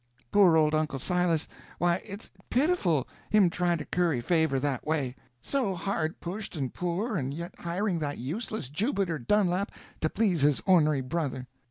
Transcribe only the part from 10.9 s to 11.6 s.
brother."